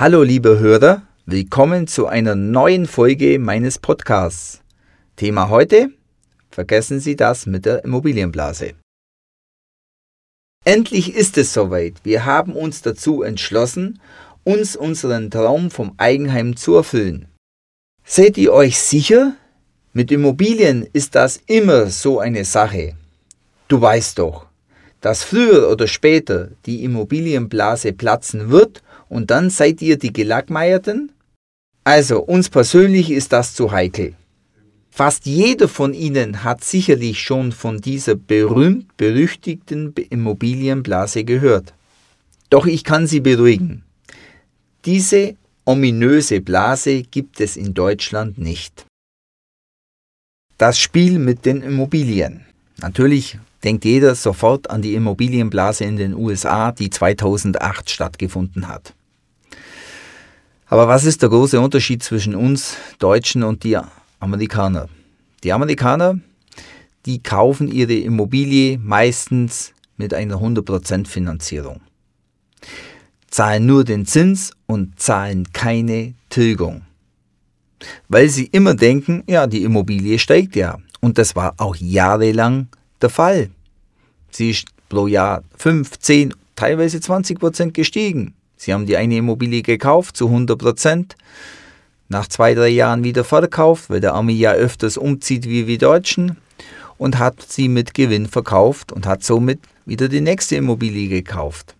Hallo 0.00 0.22
liebe 0.22 0.58
Hörer, 0.58 1.02
willkommen 1.26 1.86
zu 1.86 2.06
einer 2.06 2.34
neuen 2.34 2.86
Folge 2.86 3.38
meines 3.38 3.78
Podcasts. 3.78 4.62
Thema 5.16 5.50
heute? 5.50 5.90
Vergessen 6.50 7.00
Sie 7.00 7.16
das 7.16 7.44
mit 7.44 7.66
der 7.66 7.84
Immobilienblase. 7.84 8.72
Endlich 10.64 11.14
ist 11.14 11.36
es 11.36 11.52
soweit. 11.52 11.96
Wir 12.02 12.24
haben 12.24 12.54
uns 12.54 12.80
dazu 12.80 13.22
entschlossen, 13.22 14.00
uns 14.42 14.74
unseren 14.74 15.30
Traum 15.30 15.70
vom 15.70 15.92
Eigenheim 15.98 16.56
zu 16.56 16.76
erfüllen. 16.76 17.28
Seid 18.02 18.38
ihr 18.38 18.54
euch 18.54 18.78
sicher? 18.78 19.36
Mit 19.92 20.10
Immobilien 20.10 20.88
ist 20.94 21.14
das 21.14 21.42
immer 21.44 21.88
so 21.88 22.20
eine 22.20 22.46
Sache. 22.46 22.96
Du 23.68 23.78
weißt 23.78 24.18
doch, 24.18 24.46
dass 25.00 25.22
früher 25.24 25.70
oder 25.70 25.86
später 25.86 26.48
die 26.66 26.84
Immobilienblase 26.84 27.92
platzen 27.92 28.50
wird 28.50 28.82
und 29.08 29.30
dann 29.30 29.50
seid 29.50 29.82
ihr 29.82 29.98
die 29.98 30.12
Gelackmeierten? 30.12 31.12
Also, 31.84 32.20
uns 32.20 32.48
persönlich 32.48 33.10
ist 33.10 33.32
das 33.32 33.54
zu 33.54 33.72
heikel. 33.72 34.14
Fast 34.90 35.24
jeder 35.24 35.68
von 35.68 35.94
Ihnen 35.94 36.44
hat 36.44 36.62
sicherlich 36.62 37.22
schon 37.22 37.52
von 37.52 37.80
dieser 37.80 38.16
berühmt-berüchtigten 38.16 39.94
Immobilienblase 40.10 41.24
gehört. 41.24 41.72
Doch 42.50 42.66
ich 42.66 42.84
kann 42.84 43.06
Sie 43.06 43.20
beruhigen. 43.20 43.84
Diese 44.84 45.36
ominöse 45.64 46.40
Blase 46.40 47.02
gibt 47.02 47.40
es 47.40 47.56
in 47.56 47.72
Deutschland 47.72 48.38
nicht. 48.38 48.84
Das 50.58 50.78
Spiel 50.78 51.18
mit 51.18 51.46
den 51.46 51.62
Immobilien. 51.62 52.44
Natürlich 52.82 53.38
denkt 53.64 53.84
jeder 53.84 54.14
sofort 54.14 54.70
an 54.70 54.82
die 54.82 54.94
Immobilienblase 54.94 55.84
in 55.84 55.96
den 55.96 56.14
USA, 56.14 56.72
die 56.72 56.90
2008 56.90 57.90
stattgefunden 57.90 58.68
hat. 58.68 58.94
Aber 60.66 60.86
was 60.86 61.04
ist 61.04 61.22
der 61.22 61.28
große 61.28 61.60
Unterschied 61.60 62.02
zwischen 62.02 62.34
uns 62.34 62.76
Deutschen 62.98 63.42
und 63.42 63.64
die 63.64 63.76
Amerikaner? 64.20 64.88
Die 65.42 65.52
Amerikaner, 65.52 66.20
die 67.06 67.22
kaufen 67.22 67.68
ihre 67.68 67.94
Immobilie 67.94 68.78
meistens 68.78 69.72
mit 69.96 70.14
einer 70.14 70.36
100% 70.36 71.06
Finanzierung, 71.06 71.80
zahlen 73.30 73.66
nur 73.66 73.84
den 73.84 74.06
Zins 74.06 74.52
und 74.66 75.00
zahlen 75.00 75.52
keine 75.52 76.14
Tilgung. 76.28 76.82
Weil 78.08 78.28
sie 78.28 78.46
immer 78.46 78.74
denken, 78.74 79.24
ja, 79.26 79.46
die 79.46 79.64
Immobilie 79.64 80.18
steigt 80.18 80.54
ja. 80.54 80.78
Und 81.00 81.18
das 81.18 81.34
war 81.34 81.54
auch 81.56 81.76
jahrelang 81.76 82.68
der 83.02 83.10
Fall. 83.10 83.50
Sie 84.30 84.50
ist 84.50 84.66
pro 84.88 85.06
Jahr 85.06 85.42
5, 85.56 85.98
10, 85.98 86.34
teilweise 86.56 87.00
20 87.00 87.38
Prozent 87.38 87.74
gestiegen. 87.74 88.34
Sie 88.56 88.72
haben 88.72 88.86
die 88.86 88.96
eine 88.96 89.16
Immobilie 89.16 89.62
gekauft 89.62 90.16
zu 90.16 90.26
100 90.26 90.58
Prozent, 90.58 91.16
nach 92.08 92.26
zwei, 92.26 92.54
drei 92.54 92.68
Jahren 92.68 93.04
wieder 93.04 93.24
verkauft, 93.24 93.88
weil 93.88 94.00
der 94.00 94.14
Ami 94.14 94.34
ja 94.34 94.52
öfters 94.52 94.96
umzieht 94.96 95.48
wie 95.48 95.66
wir 95.66 95.78
Deutschen 95.78 96.36
und 96.98 97.18
hat 97.18 97.40
sie 97.40 97.68
mit 97.68 97.94
Gewinn 97.94 98.26
verkauft 98.26 98.92
und 98.92 99.06
hat 99.06 99.24
somit 99.24 99.60
wieder 99.86 100.08
die 100.08 100.20
nächste 100.20 100.56
Immobilie 100.56 101.08
gekauft. 101.08 101.74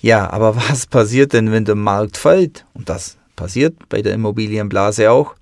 Ja, 0.00 0.30
aber 0.30 0.56
was 0.68 0.86
passiert 0.86 1.34
denn, 1.34 1.52
wenn 1.52 1.64
der 1.64 1.74
Markt 1.74 2.16
fällt? 2.16 2.64
Und 2.72 2.88
das 2.88 3.18
passiert 3.36 3.74
bei 3.88 4.00
der 4.02 4.14
Immobilienblase 4.14 5.10
auch. 5.10 5.34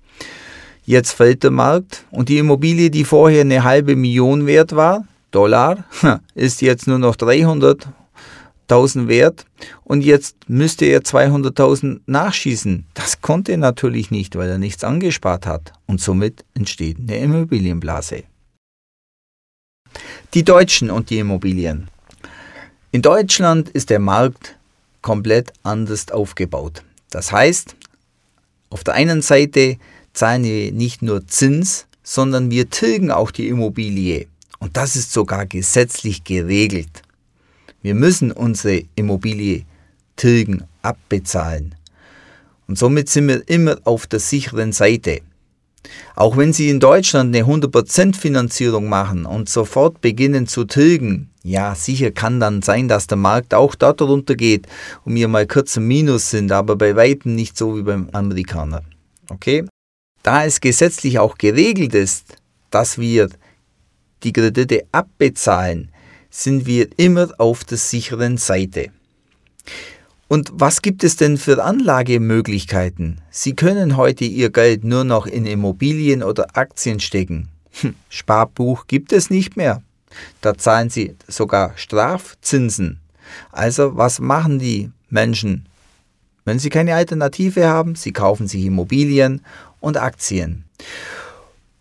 Jetzt 0.89 1.11
fällt 1.11 1.43
der 1.43 1.51
Markt 1.51 2.03
und 2.09 2.29
die 2.29 2.39
Immobilie, 2.39 2.89
die 2.89 3.03
vorher 3.03 3.41
eine 3.41 3.63
halbe 3.63 3.95
Million 3.95 4.47
wert 4.47 4.75
war, 4.75 5.05
Dollar, 5.29 5.85
ist 6.33 6.63
jetzt 6.63 6.87
nur 6.87 6.97
noch 6.97 7.15
300.000 7.15 9.07
wert 9.07 9.45
und 9.83 10.03
jetzt 10.03 10.49
müsste 10.49 10.85
er 10.85 11.01
200.000 11.01 11.99
nachschießen. 12.07 12.87
Das 12.95 13.21
konnte 13.21 13.51
er 13.51 13.59
natürlich 13.59 14.09
nicht, 14.09 14.35
weil 14.35 14.49
er 14.49 14.57
nichts 14.57 14.83
angespart 14.83 15.45
hat 15.45 15.73
und 15.85 16.01
somit 16.01 16.43
entsteht 16.55 16.97
eine 16.97 17.19
Immobilienblase. 17.19 18.23
Die 20.33 20.43
Deutschen 20.43 20.89
und 20.89 21.11
die 21.11 21.19
Immobilien. 21.19 21.87
In 22.91 23.03
Deutschland 23.03 23.69
ist 23.69 23.91
der 23.91 23.99
Markt 23.99 24.57
komplett 25.03 25.53
anders 25.61 26.09
aufgebaut. 26.09 26.81
Das 27.11 27.31
heißt, 27.31 27.75
auf 28.71 28.83
der 28.83 28.95
einen 28.95 29.21
Seite 29.21 29.77
zahlen 30.13 30.43
wir 30.43 30.71
nicht 30.71 31.01
nur 31.01 31.27
Zins, 31.27 31.87
sondern 32.03 32.51
wir 32.51 32.69
tilgen 32.69 33.11
auch 33.11 33.31
die 33.31 33.47
Immobilie. 33.47 34.27
Und 34.59 34.77
das 34.77 34.95
ist 34.95 35.13
sogar 35.13 35.45
gesetzlich 35.45 36.23
geregelt. 36.23 37.03
Wir 37.81 37.95
müssen 37.95 38.31
unsere 38.31 38.83
Immobilie 38.95 39.63
tilgen, 40.15 40.63
abbezahlen. 40.81 41.75
Und 42.67 42.77
somit 42.77 43.09
sind 43.09 43.27
wir 43.27 43.47
immer 43.47 43.77
auf 43.85 44.05
der 44.05 44.19
sicheren 44.19 44.73
Seite. 44.73 45.21
Auch 46.15 46.35
wenn 46.35 46.51
Sie 46.51 46.69
in 46.69 46.81
Deutschland 46.81 47.33
eine 47.33 47.45
100% 47.45 48.15
Finanzierung 48.15 48.89
machen 48.89 49.25
und 49.25 49.47
sofort 49.47 50.01
beginnen 50.01 50.45
zu 50.45 50.65
tilgen, 50.65 51.29
ja, 51.41 51.73
sicher 51.73 52.11
kann 52.11 52.41
dann 52.41 52.61
sein, 52.61 52.89
dass 52.89 53.07
der 53.07 53.17
Markt 53.17 53.53
auch 53.53 53.75
dort 53.75 54.01
runtergeht 54.01 54.67
und 55.05 55.15
wir 55.15 55.29
mal 55.29 55.47
kurz 55.47 55.77
im 55.77 55.87
Minus 55.87 56.31
sind, 56.31 56.51
aber 56.51 56.75
bei 56.75 56.95
weitem 56.97 57.33
nicht 57.33 57.57
so 57.57 57.77
wie 57.77 57.83
beim 57.83 58.09
Amerikaner. 58.11 58.81
Okay? 59.29 59.65
Da 60.23 60.45
es 60.45 60.61
gesetzlich 60.61 61.19
auch 61.19 61.37
geregelt 61.37 61.93
ist, 61.95 62.35
dass 62.71 62.97
wir 62.97 63.29
die 64.23 64.33
Kredite 64.33 64.83
abbezahlen, 64.91 65.89
sind 66.29 66.65
wir 66.65 66.87
immer 66.97 67.29
auf 67.37 67.63
der 67.63 67.77
sicheren 67.77 68.37
Seite. 68.37 68.91
Und 70.27 70.51
was 70.53 70.81
gibt 70.83 71.03
es 71.03 71.15
denn 71.15 71.37
für 71.37 71.63
Anlagemöglichkeiten? 71.63 73.21
Sie 73.31 73.55
können 73.55 73.97
heute 73.97 74.25
Ihr 74.25 74.51
Geld 74.51 74.83
nur 74.83 75.03
noch 75.03 75.25
in 75.25 75.47
Immobilien 75.47 76.21
oder 76.21 76.55
Aktien 76.55 76.99
stecken. 76.99 77.49
Hm, 77.81 77.95
Sparbuch 78.09 78.85
gibt 78.85 79.11
es 79.11 79.31
nicht 79.31 79.57
mehr. 79.57 79.81
Da 80.41 80.55
zahlen 80.55 80.89
Sie 80.89 81.15
sogar 81.27 81.73
Strafzinsen. 81.77 82.99
Also 83.51 83.95
was 83.95 84.19
machen 84.19 84.59
die 84.59 84.91
Menschen? 85.09 85.65
Wenn 86.45 86.59
sie 86.59 86.69
keine 86.69 86.95
Alternative 86.95 87.67
haben, 87.67 87.95
sie 87.95 88.11
kaufen 88.11 88.47
sich 88.47 88.65
Immobilien 88.65 89.41
und 89.79 89.97
Aktien. 89.97 90.65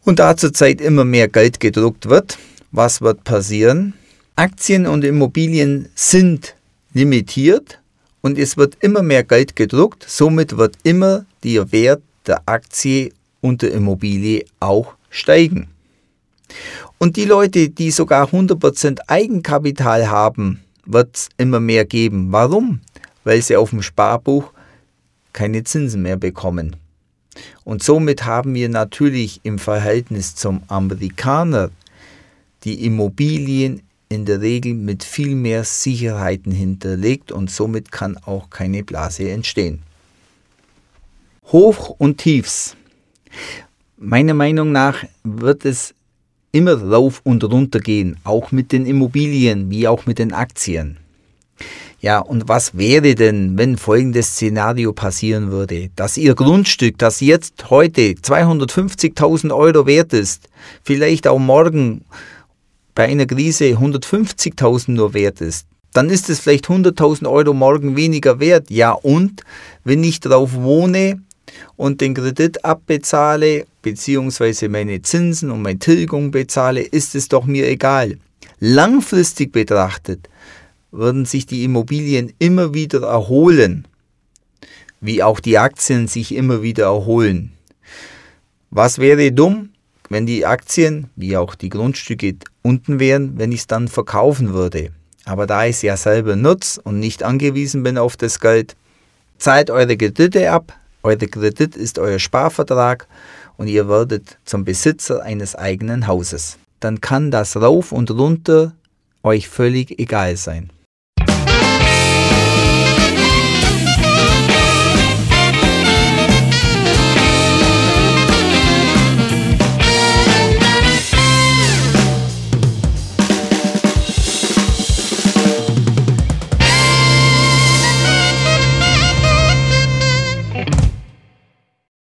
Und 0.04 0.19
da 0.19 0.36
zurzeit 0.36 0.81
immer 0.81 1.04
mehr 1.04 1.28
Geld 1.28 1.60
gedruckt 1.60 2.09
wird, 2.09 2.38
was 2.70 3.00
wird 3.00 3.25
passieren? 3.25 3.94
Aktien 4.36 4.86
und 4.86 5.04
Immobilien 5.04 5.88
sind 5.94 6.54
limitiert 6.92 7.81
und 8.20 8.38
es 8.38 8.56
wird 8.56 8.76
immer 8.81 9.03
mehr 9.03 9.25
Geld 9.25 9.56
gedruckt, 9.56 10.04
somit 10.09 10.56
wird 10.56 10.76
immer 10.82 11.26
der 11.44 11.72
Wert 11.72 12.03
der 12.26 12.42
Aktie 12.47 13.12
und 13.41 13.62
der 13.62 13.72
Immobilie 13.72 14.44
auch 14.60 14.94
steigen. 15.10 15.69
Und 16.98 17.16
die 17.16 17.25
Leute, 17.25 17.69
die 17.69 17.91
sogar 17.91 18.28
100% 18.28 18.98
Eigenkapital 19.06 20.09
haben, 20.09 20.60
wird 20.84 21.16
es 21.16 21.28
immer 21.36 21.60
mehr 21.60 21.84
geben. 21.84 22.32
Warum? 22.32 22.80
Weil 23.25 23.42
sie 23.42 23.56
auf 23.56 23.70
dem 23.70 23.82
Sparbuch 23.82 24.53
keine 25.32 25.62
Zinsen 25.65 26.03
mehr 26.03 26.16
bekommen. 26.16 26.76
Und 27.65 27.82
somit 27.82 28.25
haben 28.25 28.54
wir 28.54 28.69
natürlich 28.69 29.41
im 29.43 29.59
Verhältnis 29.59 30.34
zum 30.34 30.62
Amerikaner 30.69 31.71
die 32.65 32.84
Immobilien 32.84 33.82
in 34.09 34.25
der 34.25 34.41
Regel 34.41 34.75
mit 34.75 35.04
viel 35.04 35.34
mehr 35.34 35.65
Sicherheiten 35.65 36.53
hinterlegt 36.53 37.31
und 37.31 37.50
somit 37.50 37.93
kann 37.93 38.16
auch 38.16 38.50
keine 38.50 38.82
Blase 38.82 39.31
entstehen. 39.31 39.83
Hoch 41.53 41.91
und 41.98 42.18
Tiefs. 42.18 42.77
Meiner 43.97 44.34
Meinung 44.34 44.72
nach 44.72 45.04
wird 45.24 45.65
es 45.65 45.95
immer 46.53 46.80
rauf 46.80 47.21
und 47.24 47.45
runter 47.45 47.80
gehen, 47.80 48.16
auch 48.24 48.53
mit 48.53 48.72
den 48.72 48.86
Immobilien 48.86 49.71
wie 49.71 49.86
auch 49.89 50.07
mit 50.07 50.18
den 50.18 50.33
Aktien. 50.33 50.98
Ja, 52.01 52.21
und 52.21 52.49
was 52.49 52.77
wäre 52.78 53.16
denn, 53.16 53.59
wenn 53.59 53.77
folgendes 53.77 54.28
Szenario 54.28 54.93
passieren 54.93 55.51
würde, 55.51 55.91
dass 55.97 56.16
Ihr 56.16 56.37
Grundstück, 56.37 56.97
das 56.99 57.21
jetzt 57.21 57.71
heute 57.71 58.13
250.000 58.13 59.53
Euro 59.53 59.87
wert 59.87 60.13
ist, 60.13 60.49
vielleicht 60.84 61.27
auch 61.27 61.41
morgen 61.41 62.05
bei 62.95 63.07
einer 63.07 63.27
Krise 63.27 63.65
150.000 63.65 64.93
nur 64.93 65.13
wert 65.13 65.41
ist, 65.41 65.66
dann 65.93 66.09
ist 66.10 66.31
es 66.31 66.39
vielleicht 66.39 66.66
100.000 66.66 67.28
Euro 67.28 67.53
morgen 67.53 67.97
weniger 67.97 68.39
wert. 68.39 68.71
Ja, 68.71 68.93
und 68.93 69.43
wenn 69.83 70.05
ich 70.05 70.21
darauf 70.21 70.55
wohne 70.55 71.21
und 71.77 72.01
den 72.01 72.15
Kredit 72.15 72.65
abbezahle, 72.65 73.66
beziehungsweise 73.83 74.69
meine 74.69 75.03
Zinsen 75.03 75.51
und 75.51 75.63
meine 75.63 75.81
Tilgung 75.81 76.31
bezahle, 76.31 76.83
ist 76.83 77.16
es 77.16 77.27
doch 77.27 77.45
mir 77.45 77.66
egal. 77.69 78.19
Langfristig 78.60 79.51
betrachtet 79.51 80.28
würden 80.90 81.24
sich 81.24 81.46
die 81.46 81.64
Immobilien 81.64 82.32
immer 82.38 82.74
wieder 82.74 83.02
erholen, 83.02 83.86
wie 85.00 85.22
auch 85.22 85.40
die 85.40 85.58
Aktien 85.58 86.08
sich 86.08 86.34
immer 86.34 86.62
wieder 86.62 86.84
erholen. 86.84 87.52
Was 88.70 88.98
wäre 88.98 89.32
dumm, 89.32 89.70
wenn 90.08 90.26
die 90.26 90.46
Aktien, 90.46 91.10
wie 91.16 91.36
auch 91.36 91.54
die 91.54 91.68
Grundstücke 91.68 92.36
unten 92.62 92.98
wären, 93.00 93.38
wenn 93.38 93.52
ich 93.52 93.60
es 93.60 93.66
dann 93.66 93.88
verkaufen 93.88 94.52
würde? 94.52 94.90
Aber 95.24 95.46
da 95.46 95.66
ich 95.66 95.76
es 95.76 95.82
ja 95.82 95.96
selber 95.96 96.36
nutze 96.36 96.80
und 96.82 96.98
nicht 96.98 97.22
angewiesen 97.22 97.82
bin 97.82 97.98
auf 97.98 98.16
das 98.16 98.40
Geld, 98.40 98.76
zahlt 99.38 99.70
eure 99.70 99.96
Kredite 99.96 100.50
ab, 100.50 100.74
euer 101.02 101.16
Kredit 101.16 101.76
ist 101.76 101.98
euer 101.98 102.18
Sparvertrag 102.18 103.06
und 103.56 103.68
ihr 103.68 103.88
werdet 103.88 104.38
zum 104.44 104.64
Besitzer 104.64 105.22
eines 105.22 105.54
eigenen 105.54 106.06
Hauses. 106.06 106.58
Dann 106.80 107.00
kann 107.00 107.30
das 107.30 107.56
rauf 107.56 107.92
und 107.92 108.10
runter 108.10 108.72
euch 109.22 109.48
völlig 109.48 109.98
egal 109.98 110.36
sein. 110.36 110.70